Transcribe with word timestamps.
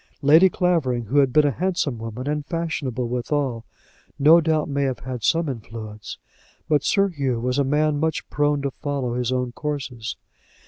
Lady 0.23 0.49
Clavering, 0.49 1.03
who 1.03 1.19
had 1.19 1.31
been 1.31 1.45
a 1.45 1.51
handsome 1.51 1.99
woman 1.99 2.27
and 2.27 2.43
fashionable 2.47 3.07
withal, 3.07 3.65
no 4.17 4.41
doubt 4.41 4.67
may 4.67 4.81
have 4.81 5.01
had 5.01 5.23
some 5.23 5.47
influence; 5.47 6.17
but 6.67 6.83
Sir 6.83 7.09
Hugh 7.09 7.39
was 7.39 7.59
a 7.59 7.63
man 7.63 7.99
much 7.99 8.27
prone 8.31 8.63
to 8.63 8.71
follow 8.71 9.13
his 9.13 9.31
own 9.31 9.51
courses. 9.51 10.15